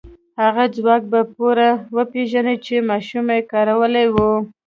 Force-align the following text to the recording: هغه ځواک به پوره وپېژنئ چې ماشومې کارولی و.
هغه 0.41 0.63
ځواک 0.75 1.03
به 1.11 1.21
پوره 1.33 1.69
وپېژنئ 1.95 2.57
چې 2.65 2.75
ماشومې 2.89 3.39
کارولی 3.51 4.05
و. 4.13 4.15